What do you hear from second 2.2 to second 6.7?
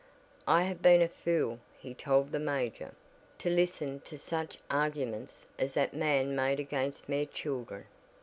the major, "to listen to such arguments as that man made